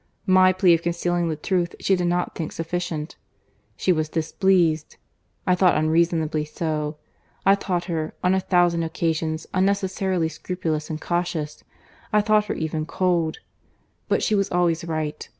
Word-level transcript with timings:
—My 0.25 0.51
plea 0.51 0.73
of 0.73 0.81
concealing 0.81 1.29
the 1.29 1.35
truth 1.35 1.75
she 1.79 1.95
did 1.95 2.07
not 2.07 2.33
think 2.33 2.51
sufficient.—She 2.53 3.91
was 3.93 4.09
displeased; 4.09 4.97
I 5.45 5.53
thought 5.53 5.77
unreasonably 5.77 6.43
so: 6.43 6.97
I 7.45 7.53
thought 7.53 7.83
her, 7.85 8.15
on 8.23 8.33
a 8.33 8.39
thousand 8.39 8.81
occasions, 8.81 9.45
unnecessarily 9.53 10.27
scrupulous 10.27 10.89
and 10.89 10.99
cautious: 10.99 11.63
I 12.11 12.21
thought 12.21 12.45
her 12.45 12.55
even 12.55 12.87
cold. 12.87 13.41
But 14.07 14.23
she 14.23 14.33
was 14.33 14.49
always 14.51 14.83
right. 14.83 15.29